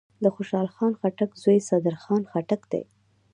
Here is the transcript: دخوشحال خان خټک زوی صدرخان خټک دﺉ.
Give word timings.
دخوشحال 0.25 0.67
خان 0.75 0.93
خټک 0.99 1.31
زوی 1.43 1.59
صدرخان 1.69 2.21
خټک 2.31 2.61
دﺉ. 2.71 2.85